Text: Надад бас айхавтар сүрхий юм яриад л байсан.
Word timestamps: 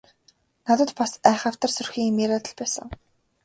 Надад 0.69 0.89
бас 0.99 1.11
айхавтар 1.31 1.69
сүрхий 1.73 2.05
юм 2.11 2.17
яриад 2.25 2.45
л 2.51 2.55
байсан. 2.59 2.87